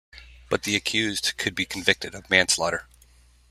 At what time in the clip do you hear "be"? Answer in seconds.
1.53-1.63